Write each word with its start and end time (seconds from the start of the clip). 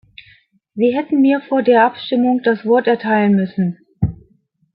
Sie 0.73 0.95
hätten 0.97 1.21
mir 1.21 1.41
vor 1.47 1.61
der 1.61 1.83
Abstimmung 1.85 2.41
das 2.43 2.65
Wort 2.65 2.87
erteilen 2.87 3.35
müssen. 3.35 3.77